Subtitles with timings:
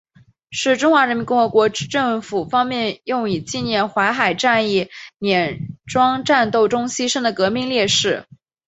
[0.49, 4.89] 是中华人民共和国政府方面用以纪念淮海战役
[5.19, 8.25] 碾庄战斗中牺牲的革命烈士。